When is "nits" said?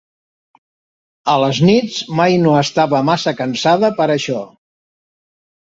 1.69-1.99